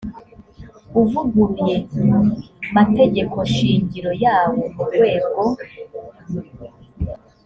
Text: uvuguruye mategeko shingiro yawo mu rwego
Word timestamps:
uvuguruye 1.01 1.75
mategeko 2.75 3.37
shingiro 3.55 4.11
yawo 4.23 4.61
mu 4.73 4.83
rwego 4.87 5.41